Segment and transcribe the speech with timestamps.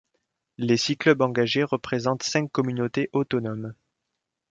[0.57, 3.75] Les six clubs engagés représentent cinq communautés autonomes.